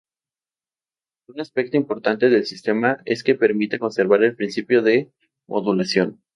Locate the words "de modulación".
4.81-6.23